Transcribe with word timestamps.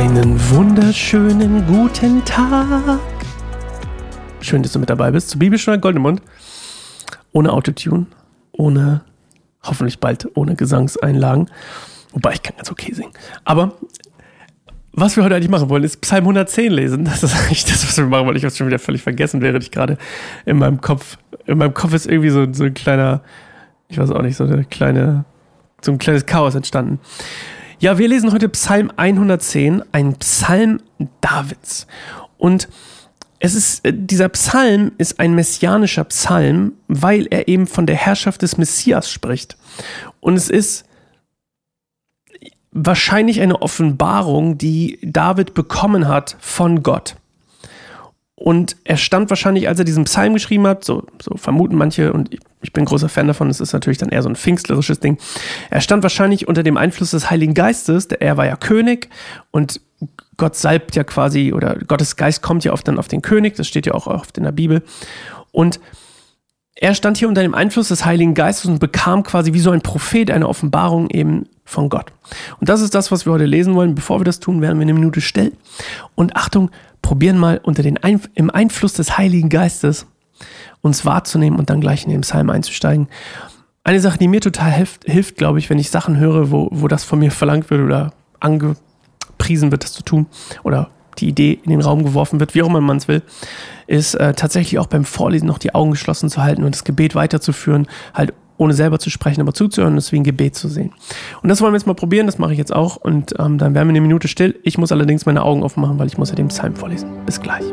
Einen 0.00 0.40
wunderschönen 0.48 1.66
guten 1.66 2.24
Tag. 2.24 2.98
Schön, 4.40 4.62
dass 4.62 4.72
du 4.72 4.78
mit 4.78 4.88
dabei 4.88 5.10
bist. 5.10 5.28
Zur 5.28 5.40
Bibelstunde 5.40 5.78
Goldemund. 5.78 6.22
Ohne 7.32 7.52
Autotune, 7.52 8.06
ohne, 8.52 9.02
hoffentlich 9.62 10.00
bald 10.00 10.26
ohne 10.38 10.56
Gesangseinlagen. 10.56 11.50
Wobei 12.12 12.32
ich 12.32 12.42
kann 12.42 12.56
ganz 12.56 12.70
okay 12.70 12.94
singen. 12.94 13.12
Aber 13.44 13.74
was 14.92 15.16
wir 15.16 15.22
heute 15.22 15.34
eigentlich 15.34 15.50
machen 15.50 15.68
wollen, 15.68 15.84
ist 15.84 16.00
Psalm 16.00 16.22
110 16.22 16.72
lesen. 16.72 17.04
Das 17.04 17.22
ist 17.22 17.36
eigentlich 17.36 17.66
das, 17.66 17.86
was 17.86 17.98
wir 17.98 18.06
machen 18.06 18.24
wollen. 18.24 18.36
Ich 18.38 18.42
habe 18.44 18.52
es 18.52 18.56
schon 18.56 18.68
wieder 18.68 18.78
völlig 18.78 19.02
vergessen, 19.02 19.42
während 19.42 19.62
ich 19.62 19.70
gerade 19.70 19.98
in 20.46 20.56
meinem 20.56 20.80
Kopf, 20.80 21.18
in 21.44 21.58
meinem 21.58 21.74
Kopf 21.74 21.92
ist 21.92 22.06
irgendwie 22.06 22.30
so, 22.30 22.50
so 22.50 22.64
ein 22.64 22.72
kleiner, 22.72 23.20
ich 23.88 23.98
weiß 23.98 24.12
auch 24.12 24.22
nicht, 24.22 24.38
so 24.38 24.44
eine 24.44 24.64
kleine, 24.64 25.26
so 25.82 25.92
ein 25.92 25.98
kleines 25.98 26.24
Chaos 26.24 26.54
entstanden. 26.54 27.00
Ja, 27.80 27.96
wir 27.96 28.08
lesen 28.08 28.30
heute 28.30 28.50
Psalm 28.50 28.92
110, 28.94 29.82
ein 29.90 30.14
Psalm 30.16 30.82
Davids. 31.22 31.86
Und 32.36 32.68
es 33.38 33.54
ist, 33.54 33.86
äh, 33.86 33.94
dieser 33.94 34.28
Psalm 34.28 34.92
ist 34.98 35.18
ein 35.18 35.34
messianischer 35.34 36.04
Psalm, 36.04 36.74
weil 36.88 37.26
er 37.30 37.48
eben 37.48 37.66
von 37.66 37.86
der 37.86 37.96
Herrschaft 37.96 38.42
des 38.42 38.58
Messias 38.58 39.10
spricht. 39.10 39.56
Und 40.20 40.34
es 40.34 40.50
ist 40.50 40.84
wahrscheinlich 42.70 43.40
eine 43.40 43.62
Offenbarung, 43.62 44.58
die 44.58 44.98
David 45.02 45.54
bekommen 45.54 46.06
hat 46.06 46.36
von 46.38 46.82
Gott. 46.82 47.16
Und 48.42 48.76
er 48.84 48.96
stand 48.96 49.28
wahrscheinlich, 49.28 49.68
als 49.68 49.78
er 49.78 49.84
diesen 49.84 50.04
Psalm 50.04 50.32
geschrieben 50.32 50.66
hat, 50.66 50.82
so, 50.82 51.04
so 51.22 51.36
vermuten 51.36 51.76
manche, 51.76 52.10
und 52.14 52.30
ich, 52.62 52.72
bin 52.72 52.86
großer 52.86 53.10
Fan 53.10 53.26
davon, 53.26 53.50
es 53.50 53.60
ist 53.60 53.74
natürlich 53.74 53.98
dann 53.98 54.08
eher 54.08 54.22
so 54.22 54.30
ein 54.30 54.34
pfingstlerisches 54.34 54.98
Ding. 54.98 55.18
Er 55.68 55.82
stand 55.82 56.02
wahrscheinlich 56.02 56.48
unter 56.48 56.62
dem 56.62 56.78
Einfluss 56.78 57.10
des 57.10 57.28
Heiligen 57.28 57.52
Geistes, 57.52 58.06
er 58.06 58.38
war 58.38 58.46
ja 58.46 58.56
König 58.56 59.10
und 59.50 59.82
Gott 60.38 60.56
salbt 60.56 60.96
ja 60.96 61.04
quasi, 61.04 61.52
oder 61.52 61.76
Gottes 61.86 62.16
Geist 62.16 62.40
kommt 62.40 62.64
ja 62.64 62.72
oft 62.72 62.88
dann 62.88 62.98
auf 62.98 63.08
den 63.08 63.20
König, 63.20 63.56
das 63.56 63.68
steht 63.68 63.84
ja 63.84 63.92
auch 63.92 64.06
oft 64.06 64.38
in 64.38 64.44
der 64.44 64.52
Bibel. 64.52 64.82
Und 65.52 65.78
er 66.74 66.94
stand 66.94 67.18
hier 67.18 67.28
unter 67.28 67.42
dem 67.42 67.54
Einfluss 67.54 67.88
des 67.88 68.06
Heiligen 68.06 68.32
Geistes 68.32 68.70
und 68.70 68.78
bekam 68.78 69.22
quasi 69.22 69.52
wie 69.52 69.60
so 69.60 69.70
ein 69.70 69.82
Prophet 69.82 70.30
eine 70.30 70.48
Offenbarung 70.48 71.10
eben 71.10 71.46
von 71.66 71.90
Gott. 71.90 72.10
Und 72.58 72.70
das 72.70 72.80
ist 72.80 72.94
das, 72.94 73.12
was 73.12 73.26
wir 73.26 73.34
heute 73.34 73.44
lesen 73.44 73.74
wollen. 73.74 73.94
Bevor 73.94 74.18
wir 74.18 74.24
das 74.24 74.40
tun, 74.40 74.62
werden 74.62 74.78
wir 74.78 74.82
eine 74.84 74.94
Minute 74.94 75.20
still. 75.20 75.52
Und 76.14 76.36
Achtung, 76.36 76.70
probieren 77.10 77.38
mal 77.38 77.58
unter 77.64 77.82
den 77.82 77.98
Einf 77.98 78.30
im 78.34 78.50
Einfluss 78.50 78.92
des 78.92 79.18
Heiligen 79.18 79.48
Geistes 79.48 80.06
uns 80.80 81.04
wahrzunehmen 81.04 81.58
und 81.58 81.68
dann 81.68 81.80
gleich 81.80 82.04
in 82.04 82.10
den 82.10 82.20
Psalm 82.20 82.50
einzusteigen. 82.50 83.08
Eine 83.82 83.98
Sache, 83.98 84.16
die 84.16 84.28
mir 84.28 84.40
total 84.40 84.70
hilft, 84.70 85.06
hilft 85.06 85.36
glaube 85.36 85.58
ich, 85.58 85.68
wenn 85.70 85.80
ich 85.80 85.90
Sachen 85.90 86.18
höre, 86.18 86.52
wo, 86.52 86.68
wo 86.70 86.86
das 86.86 87.02
von 87.02 87.18
mir 87.18 87.32
verlangt 87.32 87.68
wird 87.68 87.80
oder 87.80 88.12
angepriesen 88.38 89.72
wird, 89.72 89.82
das 89.82 89.92
zu 89.92 90.04
tun 90.04 90.26
oder 90.62 90.90
die 91.18 91.26
Idee 91.26 91.58
in 91.64 91.72
den 91.72 91.80
Raum 91.80 92.04
geworfen 92.04 92.38
wird, 92.38 92.54
wie 92.54 92.62
auch 92.62 92.68
immer 92.68 92.80
man 92.80 92.98
es 92.98 93.08
will, 93.08 93.22
ist 93.88 94.14
äh, 94.14 94.32
tatsächlich 94.34 94.78
auch 94.78 94.86
beim 94.86 95.04
Vorlesen 95.04 95.48
noch 95.48 95.58
die 95.58 95.74
Augen 95.74 95.90
geschlossen 95.90 96.30
zu 96.30 96.40
halten 96.40 96.62
und 96.62 96.76
das 96.76 96.84
Gebet 96.84 97.16
weiterzuführen, 97.16 97.88
halt 98.14 98.34
ohne 98.60 98.74
selber 98.74 98.98
zu 98.98 99.08
sprechen, 99.08 99.40
aber 99.40 99.54
zuzuhören 99.54 99.94
und 99.94 99.98
es 99.98 100.12
wie 100.12 100.16
ein 100.16 100.24
Gebet 100.24 100.54
zu 100.54 100.68
sehen. 100.68 100.92
Und 101.42 101.48
das 101.48 101.62
wollen 101.62 101.72
wir 101.72 101.78
jetzt 101.78 101.86
mal 101.86 101.94
probieren, 101.94 102.26
das 102.26 102.38
mache 102.38 102.52
ich 102.52 102.58
jetzt 102.58 102.74
auch 102.74 102.96
und 102.96 103.34
ähm, 103.38 103.56
dann 103.56 103.74
werden 103.74 103.88
wir 103.88 103.92
eine 103.92 104.00
Minute 104.02 104.28
still. 104.28 104.60
Ich 104.62 104.76
muss 104.76 104.92
allerdings 104.92 105.24
meine 105.24 105.42
Augen 105.42 105.62
aufmachen, 105.62 105.98
weil 105.98 106.06
ich 106.06 106.18
muss 106.18 106.28
ja 106.28 106.36
den 106.36 106.48
Psalm 106.48 106.76
vorlesen. 106.76 107.08
Bis 107.24 107.40
gleich. 107.40 107.64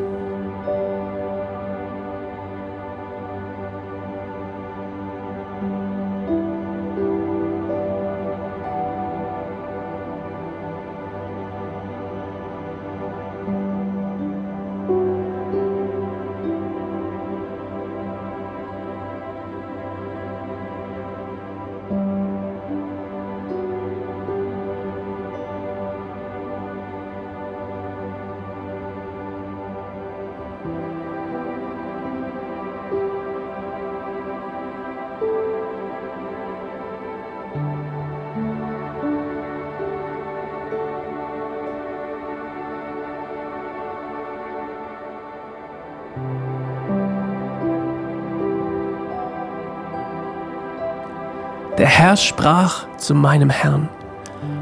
Der 51.78 51.86
Herr 51.86 52.18
sprach 52.18 52.88
zu 52.98 53.14
meinem 53.14 53.52
Herrn, 53.52 53.88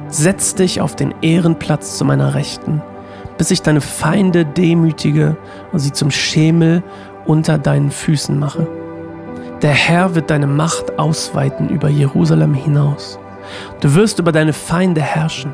setz 0.10 0.54
dich 0.54 0.82
auf 0.82 0.98
den 0.98 1.14
Ehrenplatz 1.22 1.98
zu 1.98 2.04
meiner 2.04 2.34
Rechten, 2.34 2.82
bis 3.38 3.52
ich 3.52 3.62
deine 3.62 3.80
Feinde 3.80 4.46
demütige 4.46 5.38
und 5.72 5.80
sie 5.80 5.94
zum 5.94 6.12
Schemel 6.12 6.84
unter 7.26 7.58
deinen 7.58 7.92
Füßen 7.92 8.38
mache. 8.38 8.68
Der 9.62 9.72
Herr 9.72 10.14
wird 10.14 10.30
deine 10.30 10.46
Macht 10.46 11.00
ausweiten 11.00 11.70
über 11.70 11.88
Jerusalem 11.88 12.54
hinaus. 12.54 13.18
Du 13.80 13.96
wirst 13.96 14.20
über 14.20 14.34
deine 14.34 14.52
Feinde 14.52 15.02
herrschen. 15.02 15.54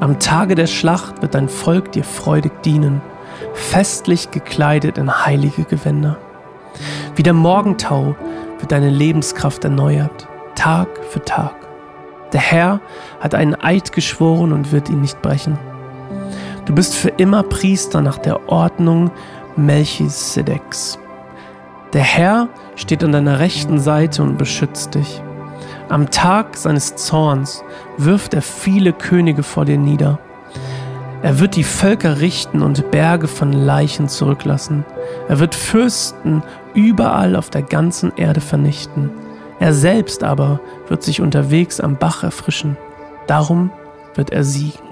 Am 0.00 0.18
Tage 0.18 0.56
der 0.56 0.66
Schlacht 0.66 1.22
wird 1.22 1.36
dein 1.36 1.48
Volk 1.48 1.92
dir 1.92 2.02
freudig 2.02 2.60
dienen, 2.64 3.00
festlich 3.54 4.32
gekleidet 4.32 4.98
in 4.98 5.24
heilige 5.24 5.62
Gewänder. 5.62 6.18
Wie 7.14 7.22
der 7.22 7.34
Morgentau 7.34 8.16
wird 8.58 8.72
deine 8.72 8.90
Lebenskraft 8.90 9.62
erneuert. 9.62 10.26
Tag 10.62 10.86
für 11.10 11.24
Tag. 11.24 11.56
Der 12.32 12.40
Herr 12.40 12.80
hat 13.18 13.34
einen 13.34 13.56
Eid 13.56 13.90
geschworen 13.90 14.52
und 14.52 14.70
wird 14.70 14.88
ihn 14.90 15.00
nicht 15.00 15.20
brechen. 15.20 15.58
Du 16.66 16.72
bist 16.72 16.94
für 16.94 17.08
immer 17.08 17.42
Priester 17.42 18.00
nach 18.00 18.16
der 18.16 18.48
Ordnung 18.48 19.10
Melchisedeks. 19.56 21.00
Der 21.92 22.02
Herr 22.02 22.48
steht 22.76 23.02
an 23.02 23.10
deiner 23.10 23.40
rechten 23.40 23.80
Seite 23.80 24.22
und 24.22 24.38
beschützt 24.38 24.94
dich. 24.94 25.20
Am 25.88 26.12
Tag 26.12 26.56
seines 26.56 26.94
Zorns 26.94 27.64
wirft 27.98 28.32
er 28.32 28.42
viele 28.42 28.92
Könige 28.92 29.42
vor 29.42 29.64
dir 29.64 29.78
nieder. 29.78 30.20
Er 31.22 31.40
wird 31.40 31.56
die 31.56 31.64
Völker 31.64 32.20
richten 32.20 32.62
und 32.62 32.88
Berge 32.92 33.26
von 33.26 33.52
Leichen 33.52 34.06
zurücklassen. 34.06 34.84
Er 35.28 35.40
wird 35.40 35.56
Fürsten 35.56 36.44
überall 36.72 37.34
auf 37.34 37.50
der 37.50 37.62
ganzen 37.62 38.12
Erde 38.14 38.40
vernichten. 38.40 39.10
Er 39.62 39.74
selbst 39.74 40.24
aber 40.24 40.60
wird 40.88 41.04
sich 41.04 41.20
unterwegs 41.20 41.78
am 41.78 41.96
Bach 41.96 42.24
erfrischen. 42.24 42.76
Darum 43.28 43.70
wird 44.16 44.30
er 44.30 44.42
siegen. 44.42 44.88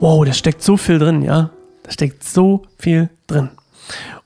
Wow, 0.00 0.22
da 0.26 0.34
steckt 0.34 0.62
so 0.62 0.76
viel 0.76 0.98
drin, 0.98 1.22
ja? 1.22 1.48
Da 1.82 1.90
steckt 1.90 2.22
so 2.24 2.66
viel 2.78 3.08
drin. 3.26 3.48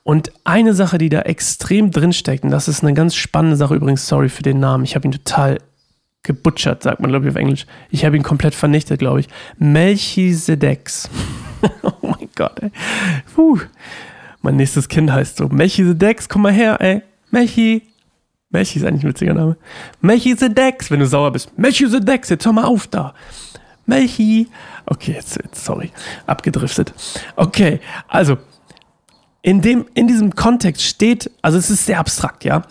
Und 0.03 0.33
eine 0.43 0.73
Sache, 0.73 0.97
die 0.97 1.07
da 1.07 1.21
extrem 1.21 1.89
drin 1.89 2.11
steckt, 2.11 2.43
und 2.43 2.49
das 2.49 2.67
ist 2.67 2.83
eine 2.83 2.93
ganz 2.93 3.15
spannende 3.15 3.55
Sache 3.55 3.75
übrigens, 3.75 4.05
sorry 4.09 4.27
für 4.27 4.43
den 4.43 4.59
Namen, 4.59 4.83
ich 4.83 4.93
habe 4.93 5.07
ihn 5.07 5.13
total 5.13 5.59
gebutschert, 6.23 6.83
sagt 6.83 6.99
man 6.99 7.09
glaube 7.09 7.25
ich 7.25 7.31
auf 7.31 7.37
Englisch. 7.37 7.65
Ich 7.91 8.03
habe 8.03 8.17
ihn 8.17 8.23
komplett 8.23 8.53
vernichtet, 8.53 8.99
glaube 8.99 9.21
ich. 9.21 9.29
Melchisedeks. 9.57 11.09
oh 11.81 11.93
mein 12.01 12.27
Gott, 12.35 12.61
ey. 12.61 12.71
Puh. 13.33 13.57
Mein 14.41 14.57
nächstes 14.57 14.89
Kind 14.89 15.13
heißt 15.13 15.37
so, 15.37 15.47
Melchisedeks, 15.47 16.27
komm 16.27 16.41
mal 16.41 16.51
her, 16.51 16.81
ey. 16.81 17.03
Melchi, 17.31 17.83
Melchi 18.53 18.79
ist 18.79 18.85
eigentlich 18.85 19.03
ein 19.03 19.09
witziger 19.09 19.33
Name. 19.33 19.57
Melchi 19.99 20.35
the 20.37 20.47
Dex, 20.47 20.91
wenn 20.91 20.99
du 20.99 21.07
sauer 21.07 21.31
bist. 21.31 21.57
Melchi 21.57 21.87
the 21.87 21.99
Dex, 21.99 22.29
jetzt 22.29 22.45
hör 22.45 22.53
mal 22.53 22.65
auf 22.65 22.87
da. 22.87 23.13
Melchi. 23.87 24.47
Okay, 24.85 25.13
jetzt, 25.13 25.35
jetzt, 25.35 25.65
sorry. 25.65 25.91
Abgedriftet. 26.27 26.93
Okay, 27.35 27.81
also, 28.07 28.37
in, 29.41 29.61
dem, 29.61 29.85
in 29.95 30.07
diesem 30.07 30.35
Kontext 30.35 30.83
steht, 30.83 31.31
also 31.41 31.57
es 31.57 31.69
ist 31.69 31.87
sehr 31.87 31.99
abstrakt, 31.99 32.45
ja. 32.45 32.61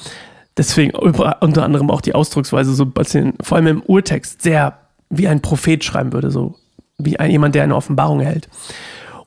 Deswegen 0.56 0.94
unter 0.94 1.64
anderem 1.64 1.90
auch 1.90 2.00
die 2.00 2.14
Ausdrucksweise, 2.14 2.74
so 2.74 2.90
vor 3.42 3.56
allem 3.56 3.66
im 3.66 3.82
Urtext, 3.82 4.42
sehr 4.42 4.78
wie 5.10 5.26
ein 5.26 5.42
Prophet 5.42 5.82
schreiben 5.82 6.12
würde, 6.12 6.30
so 6.30 6.54
wie 6.96 7.18
ein, 7.18 7.30
jemand, 7.30 7.54
der 7.54 7.64
eine 7.64 7.74
Offenbarung 7.74 8.20
erhält. 8.20 8.48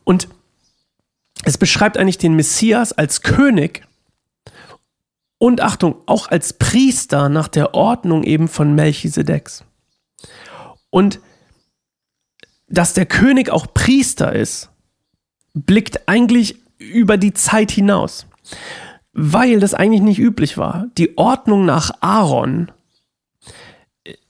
Und 0.04 0.30
es 1.44 1.58
beschreibt 1.58 1.98
eigentlich 1.98 2.18
den 2.18 2.36
Messias 2.36 2.94
als 2.94 3.22
König 3.22 3.86
und 5.38 5.62
Achtung, 5.62 5.96
auch 6.06 6.30
als 6.30 6.54
Priester 6.54 7.30
nach 7.30 7.48
der 7.48 7.74
Ordnung 7.74 8.24
eben 8.24 8.48
von 8.48 8.74
Melchisedeks. 8.74 9.66
Und 10.90 11.20
dass 12.68 12.94
der 12.94 13.06
König 13.06 13.50
auch 13.50 13.68
Priester 13.74 14.34
ist, 14.34 14.70
blickt 15.54 16.08
eigentlich 16.08 16.58
über 16.78 17.18
die 17.18 17.34
Zeit 17.34 17.72
hinaus, 17.72 18.28
weil 19.14 19.60
das 19.60 19.74
eigentlich 19.74 20.02
nicht 20.02 20.20
üblich 20.20 20.58
war. 20.58 20.88
Die 20.98 21.18
Ordnung 21.18 21.66
nach 21.66 21.92
Aaron 22.02 22.72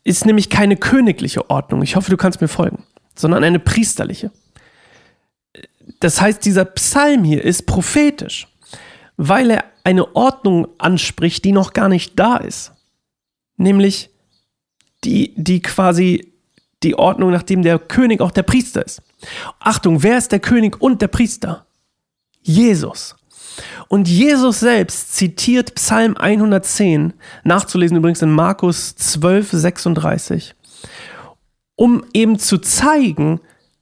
ist 0.04 0.26
nämlich 0.26 0.50
keine 0.50 0.78
königliche 0.78 1.50
Ordnung, 1.50 1.82
ich 1.82 1.96
hoffe, 1.96 2.12
du 2.12 2.18
kannst 2.18 2.42
mir 2.42 2.48
folgen, 2.48 2.84
sondern 3.16 3.44
eine 3.44 3.60
priesterliche. 3.60 4.32
das 6.00 6.22
heißt, 6.22 6.44
dieser 6.46 6.66
Psalm 6.66 7.24
hier 7.24 7.44
ist 7.44 7.66
prophetisch, 7.66 8.48
weil 9.18 9.52
er 9.52 9.64
eine 9.86 10.16
Ordnung 10.16 10.68
anspricht, 10.80 11.46
die 11.46 11.52
noch 11.52 11.72
gar 11.72 11.88
nicht 11.88 12.20
da 12.20 12.38
ist. 12.38 12.74
Nämlich 13.56 14.10
die, 15.04 15.34
die 15.38 15.62
quasi 15.62 16.34
die 16.84 16.98
Ordnung, 16.98 17.32
nachdem 17.32 17.62
der 17.62 17.80
König 17.80 18.20
auch 18.20 18.32
der 18.32 18.44
Priester 18.44 18.86
ist. 18.86 19.02
Achtung, 19.60 20.04
wer 20.04 20.18
ist 20.18 20.32
der 20.32 20.40
König 20.40 20.82
und 20.82 21.02
der 21.02 21.08
Priester? 21.08 21.66
Jesus. 22.42 23.16
Und 23.88 24.08
Jesus 24.08 24.60
selbst 24.60 25.14
zitiert 25.16 25.76
Psalm 25.76 26.18
110, 26.18 27.14
nachzulesen 27.44 27.98
übrigens 27.98 28.22
in 28.22 28.32
Markus 28.32 28.96
12, 28.96 29.52
36, 29.52 30.56
um 31.76 32.04
eben 32.14 32.38
zu 32.40 32.58
zeigen, 32.58 33.40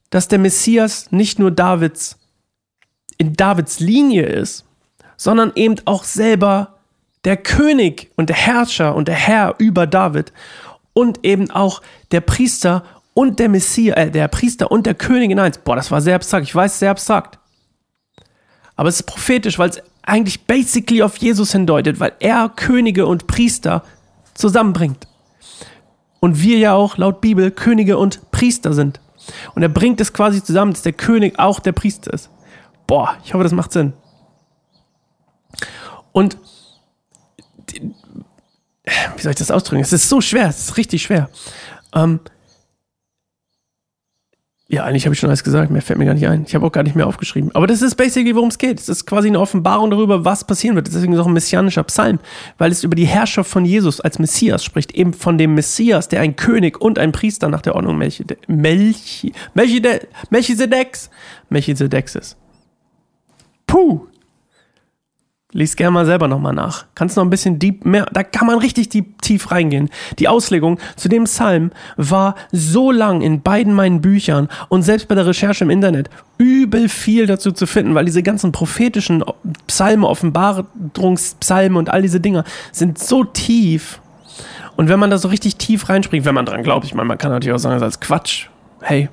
dass 0.10 0.28
der 0.28 0.40
Messias 0.40 1.12
nicht 1.12 1.40
nur 1.40 1.50
Davids 1.50 2.20
in 3.18 3.34
Davids 3.34 3.80
Linie 3.80 4.26
ist, 4.26 4.66
sondern 5.24 5.54
eben 5.56 5.76
auch 5.86 6.04
selber 6.04 6.80
der 7.24 7.38
König 7.38 8.12
und 8.18 8.28
der 8.28 8.36
Herrscher 8.36 8.94
und 8.94 9.08
der 9.08 9.16
Herr 9.16 9.56
über 9.58 9.88
David 9.88 10.34
und 10.92 11.24
eben 11.24 11.50
auch 11.50 11.82
der 12.12 12.20
Priester 12.20 12.84
und 13.14 13.40
der 13.40 13.48
Messias, 13.48 13.96
äh, 13.96 14.12
der 14.12 14.28
Priester 14.28 14.70
und 14.70 14.86
der 14.86 14.96
König 14.96 15.32
in 15.32 15.40
eins. 15.40 15.60
Boah, 15.60 15.78
das 15.78 15.92
war 15.92 16.02
sehr 16.02 16.18
abstrakt. 16.18 16.46
Ich 16.46 16.54
weiß, 16.54 16.78
sehr 16.78 16.92
abstrakt. 16.92 17.40
Aber 18.76 18.90
es 18.90 18.98
ist 18.98 19.04
prophetisch, 19.04 19.58
weil 19.58 19.70
es 19.70 19.82
eigentlich 20.02 20.46
basically 20.46 21.02
auf 21.02 21.16
Jesus 21.16 21.54
hindeutet, 21.54 22.02
weil 22.02 22.12
er 22.20 22.50
Könige 22.54 23.08
und 23.08 23.26
Priester 23.26 23.82
zusammenbringt. 24.34 25.08
Und 26.20 26.42
wir 26.42 26.58
ja 26.58 26.74
auch 26.74 26.98
laut 26.98 27.22
Bibel 27.22 27.50
Könige 27.50 27.98
und 27.98 28.30
Priester 28.32 28.74
sind. 28.74 29.00
Und 29.56 29.64
er 29.64 29.70
bringt 29.70 30.02
es 30.02 30.12
quasi 30.12 30.44
zusammen, 30.44 30.74
dass 30.74 30.82
der 30.82 30.92
König 30.92 31.40
auch 31.40 31.62
der 31.62 31.72
Priester 31.72 32.12
ist. 32.12 32.30
Boah, 32.88 33.16
ich 33.24 33.34
hoffe, 33.34 33.44
das 33.44 33.54
macht 33.54 33.72
Sinn. 33.72 33.94
Und 36.14 36.38
wie 37.74 39.22
soll 39.22 39.32
ich 39.32 39.38
das 39.38 39.52
ausdrücken? 39.52 39.82
Es 39.82 39.92
ist 39.92 40.08
so 40.08 40.22
schwer, 40.22 40.48
es 40.48 40.60
ist 40.60 40.78
richtig 40.78 41.04
schwer. 41.04 41.30
Ähm, 41.94 42.22
ja, 44.70 44.86
eigentlich 44.86 45.06
habe 45.06 45.14
ich 45.14 45.20
schon 45.20 45.30
alles 45.30 45.44
gesagt, 45.44 45.70
mehr 45.72 45.84
fällt 45.84 46.00
mir 46.00 46.06
gar 46.06 46.16
nicht 46.16 46.28
ein. 46.28 46.46
Ich 46.48 46.56
habe 46.56 46.66
auch 46.66 46.72
gar 46.72 46.84
nicht 46.84 46.96
mehr 46.96 47.06
aufgeschrieben. 47.06 47.54
Aber 47.54 47.68
das 47.68 47.82
ist 47.82 47.96
basically, 47.96 48.34
worum 48.36 48.48
es 48.50 48.58
geht. 48.58 48.80
Es 48.80 48.88
ist 48.90 49.06
quasi 49.06 49.28
eine 49.28 49.40
Offenbarung 49.40 49.92
darüber, 49.92 50.26
was 50.26 50.48
passieren 50.48 50.76
wird. 50.76 50.88
Deswegen 50.88 51.14
ist 51.14 51.20
es 51.20 51.24
auch 51.24 51.28
ein 51.28 51.34
messianischer 51.34 51.84
Psalm, 51.84 52.18
weil 52.58 52.72
es 52.72 52.84
über 52.84 52.96
die 52.96 53.06
Herrschaft 53.06 53.52
von 53.52 53.66
Jesus 53.66 54.02
als 54.02 54.18
Messias 54.18 54.64
spricht. 54.64 54.94
Eben 54.94 55.14
von 55.14 55.38
dem 55.38 55.54
Messias, 55.54 56.08
der 56.08 56.22
ein 56.22 56.36
König 56.36 56.82
und 56.82 56.98
ein 56.98 57.12
Priester 57.12 57.50
nach 57.50 57.62
der 57.62 57.76
Ordnung 57.76 57.98
Melchizedek, 57.98 58.50
Melchizedeks, 58.50 61.12
Melchizedeks 61.50 62.16
ist. 62.16 62.38
Puh, 63.68 64.08
Lies 65.54 65.76
gerne 65.76 65.92
mal 65.92 66.06
selber 66.06 66.28
nochmal 66.28 66.54
nach. 66.54 66.86
Kannst 66.96 67.16
noch 67.16 67.24
ein 67.24 67.30
bisschen 67.30 67.60
deep 67.60 67.86
mehr, 67.86 68.08
da 68.12 68.24
kann 68.24 68.48
man 68.48 68.58
richtig 68.58 68.90
deep, 68.90 69.22
tief 69.22 69.52
reingehen. 69.52 69.90
Die 70.18 70.28
Auslegung 70.28 70.80
zu 70.96 71.10
dem 71.10 71.26
Psalm 71.26 71.72
war 71.96 72.34
so 72.52 72.92
lang 72.92 73.22
in 73.22 73.42
beiden 73.42 73.74
meinen 73.74 74.02
Büchern 74.02 74.50
und 74.70 74.82
selbst 74.82 75.08
bei 75.08 75.16
der 75.16 75.28
Recherche 75.28 75.64
im 75.64 75.70
Internet 75.70 76.10
übel 76.40 76.90
viel 76.90 77.28
dazu 77.28 77.52
zu 77.52 77.68
finden, 77.68 77.94
weil 77.94 78.06
diese 78.06 78.24
ganzen 78.24 78.52
prophetischen 78.52 79.24
Psalme, 79.68 80.08
Offenbarungspsalme 80.08 81.78
und 81.78 81.90
all 81.90 82.02
diese 82.02 82.20
Dinger 82.20 82.44
sind 82.72 82.98
so 82.98 83.24
tief. 83.24 84.02
Und 84.76 84.90
wenn 84.90 85.00
man 85.00 85.12
da 85.12 85.20
so 85.20 85.28
richtig 85.28 85.58
tief 85.58 85.88
reinspringt, 85.88 86.26
wenn 86.26 86.34
man 86.34 86.48
dran 86.48 86.64
glaubt, 86.64 86.86
ich 86.86 86.96
meine, 86.96 87.08
man 87.08 87.20
kann 87.20 87.32
natürlich 87.32 87.54
auch 87.54 87.60
sagen, 87.60 87.80
das 87.80 87.96
ist 87.96 88.02
Quatsch. 88.02 88.48
Hey, 88.82 89.10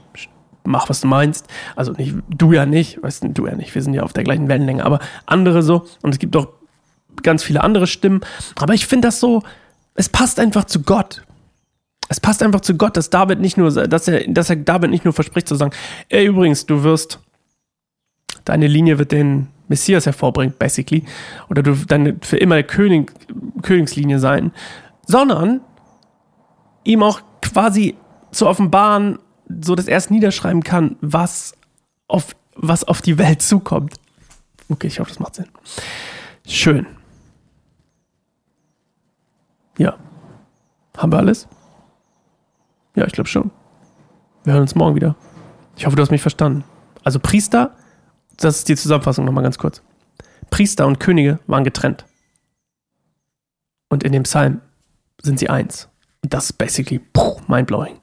mach, 0.64 0.88
was 0.88 1.00
du 1.00 1.06
meinst. 1.06 1.46
Also 1.76 1.92
nicht, 1.92 2.14
du 2.28 2.52
ja 2.52 2.66
nicht, 2.66 3.02
weißt 3.02 3.24
du, 3.24 3.28
du 3.28 3.46
ja 3.46 3.54
nicht, 3.54 3.74
wir 3.74 3.82
sind 3.82 3.94
ja 3.94 4.02
auf 4.02 4.12
der 4.12 4.24
gleichen 4.24 4.48
Wellenlänge, 4.48 4.84
aber 4.84 5.00
andere 5.26 5.62
so. 5.62 5.86
Und 6.02 6.12
es 6.12 6.18
gibt 6.18 6.36
auch 6.36 6.48
ganz 7.22 7.42
viele 7.42 7.62
andere 7.62 7.86
Stimmen. 7.86 8.20
Aber 8.56 8.74
ich 8.74 8.86
finde 8.86 9.08
das 9.08 9.20
so, 9.20 9.42
es 9.94 10.08
passt 10.08 10.38
einfach 10.38 10.64
zu 10.64 10.82
Gott. 10.82 11.22
Es 12.08 12.20
passt 12.20 12.42
einfach 12.42 12.60
zu 12.60 12.76
Gott, 12.76 12.96
dass 12.96 13.10
David 13.10 13.40
nicht 13.40 13.56
nur, 13.56 13.70
dass 13.70 14.08
er, 14.08 14.26
dass 14.26 14.50
er 14.50 14.56
David 14.56 14.90
nicht 14.90 15.04
nur 15.04 15.14
verspricht 15.14 15.46
zu 15.46 15.54
sagen, 15.54 15.72
ey, 16.08 16.26
übrigens, 16.26 16.66
du 16.66 16.82
wirst, 16.82 17.20
deine 18.44 18.66
Linie 18.66 18.98
wird 18.98 19.12
den 19.12 19.48
Messias 19.68 20.06
hervorbringen, 20.06 20.54
basically. 20.58 21.04
Oder 21.48 21.62
du 21.62 21.74
deine 21.74 22.16
für 22.20 22.36
immer 22.36 22.62
König, 22.64 23.12
Königslinie 23.62 24.18
sein, 24.18 24.52
sondern 25.06 25.60
ihm 26.82 27.02
auch 27.02 27.20
quasi 27.42 27.96
zu 28.32 28.48
offenbaren, 28.48 29.18
so 29.62 29.74
dass 29.74 29.86
er 29.86 29.96
es 29.96 30.10
niederschreiben 30.10 30.62
kann, 30.62 30.96
was 31.00 31.54
auf, 32.08 32.36
was 32.54 32.84
auf 32.84 33.02
die 33.02 33.18
Welt 33.18 33.42
zukommt. 33.42 33.94
Okay, 34.68 34.86
ich 34.86 35.00
hoffe, 35.00 35.10
das 35.10 35.20
macht 35.20 35.34
Sinn. 35.34 35.48
Schön. 36.46 36.86
Ja. 39.78 39.96
Haben 40.96 41.12
wir 41.12 41.18
alles? 41.18 41.48
Ja, 42.94 43.06
ich 43.06 43.12
glaube 43.12 43.28
schon. 43.28 43.50
Wir 44.44 44.52
hören 44.52 44.62
uns 44.62 44.74
morgen 44.74 44.94
wieder. 44.94 45.16
Ich 45.76 45.86
hoffe, 45.86 45.96
du 45.96 46.02
hast 46.02 46.10
mich 46.10 46.22
verstanden. 46.22 46.64
Also 47.02 47.18
Priester, 47.18 47.74
das 48.36 48.58
ist 48.58 48.68
die 48.68 48.76
Zusammenfassung 48.76 49.24
nochmal 49.24 49.44
ganz 49.44 49.58
kurz. 49.58 49.82
Priester 50.50 50.86
und 50.86 51.00
Könige 51.00 51.38
waren 51.46 51.64
getrennt. 51.64 52.04
Und 53.88 54.04
in 54.04 54.12
dem 54.12 54.24
Psalm 54.24 54.60
sind 55.22 55.38
sie 55.38 55.48
eins. 55.48 55.88
Und 56.22 56.34
das 56.34 56.46
ist 56.46 56.52
basically 56.54 57.00
mindblowing. 57.48 57.99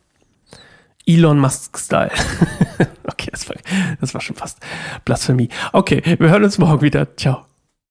Elon 1.08 1.40
Musk-Style. 1.40 2.12
okay, 3.08 3.30
das 3.32 3.50
war, 3.50 3.56
das 4.00 4.14
war 4.14 4.22
schon 4.22 4.36
fast 4.36 4.60
Blasphemie. 5.06 5.50
Okay, 5.74 6.04
wir 6.20 6.30
hören 6.30 6.44
uns 6.44 6.58
morgen 6.58 6.82
wieder. 6.82 7.16
Ciao. 7.18 7.46